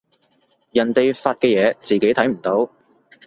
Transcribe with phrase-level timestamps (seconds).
[0.71, 2.71] 人哋發嘅嘢自己睇唔到